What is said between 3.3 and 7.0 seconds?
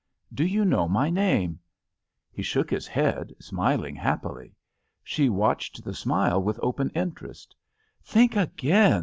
smiling happily. She watched the smile with open